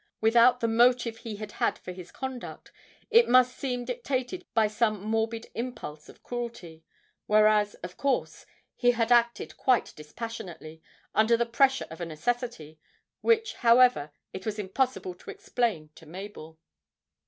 [0.19, 2.71] Without the motive he had had for his conduct,
[3.11, 6.83] it must seem dictated by some morbid impulse of cruelty
[7.27, 10.81] whereas, of course, he had acted quite dispassionately,
[11.13, 12.79] under the pressure of a necessity
[13.21, 16.57] which, however, it was impossible to explain to Mabel.